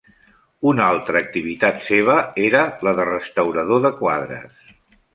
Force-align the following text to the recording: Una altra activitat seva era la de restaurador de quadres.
Una 0.71 0.87
altra 0.93 1.21
activitat 1.25 1.85
seva 1.89 2.17
era 2.49 2.65
la 2.89 2.97
de 3.03 3.09
restaurador 3.13 3.89
de 3.89 3.97
quadres. 4.05 4.69